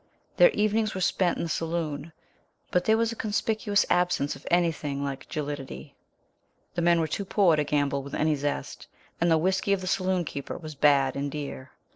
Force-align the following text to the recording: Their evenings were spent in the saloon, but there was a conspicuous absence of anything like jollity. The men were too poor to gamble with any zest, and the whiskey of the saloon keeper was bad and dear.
Their 0.37 0.49
evenings 0.49 0.95
were 0.95 1.01
spent 1.01 1.37
in 1.37 1.43
the 1.43 1.49
saloon, 1.49 2.11
but 2.71 2.85
there 2.85 2.97
was 2.97 3.11
a 3.11 3.15
conspicuous 3.15 3.85
absence 3.87 4.35
of 4.35 4.47
anything 4.49 5.03
like 5.03 5.29
jollity. 5.29 5.95
The 6.73 6.81
men 6.81 6.99
were 6.99 7.07
too 7.07 7.23
poor 7.23 7.55
to 7.55 7.63
gamble 7.63 8.01
with 8.01 8.15
any 8.15 8.33
zest, 8.33 8.87
and 9.21 9.29
the 9.29 9.37
whiskey 9.37 9.73
of 9.73 9.81
the 9.81 9.85
saloon 9.85 10.25
keeper 10.25 10.57
was 10.57 10.73
bad 10.73 11.15
and 11.15 11.29
dear. 11.29 11.69